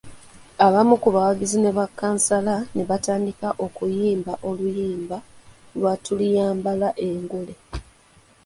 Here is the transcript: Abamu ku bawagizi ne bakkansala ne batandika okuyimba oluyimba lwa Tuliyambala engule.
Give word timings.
Abamu 0.65 0.95
ku 1.01 1.07
bawagizi 1.15 1.57
ne 1.61 1.71
bakkansala 1.77 2.55
ne 2.75 2.83
batandika 2.89 3.47
okuyimba 3.65 4.33
oluyimba 4.49 5.17
lwa 5.77 5.93
Tuliyambala 6.03 6.89
engule. 7.07 7.53